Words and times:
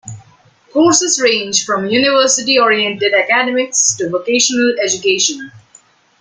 Courses 0.73 1.21
range 1.21 1.63
from 1.63 1.85
university-oriented 1.85 3.13
academics 3.13 3.93
to 3.97 4.09
vocational 4.09 4.73
education. 4.83 5.51